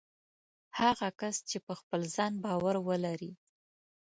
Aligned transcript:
هغه 0.79 1.07
کس 1.19 1.35
چې 1.49 1.57
په 1.65 1.73
خپل 1.79 2.01
ځان 2.15 2.33
باور 2.45 2.75
ولري 2.87 3.31